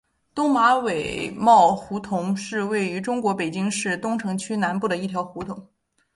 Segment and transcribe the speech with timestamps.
[0.33, 5.69] 东马尾帽胡同是位于中国北京市东城区南部的一条胡同。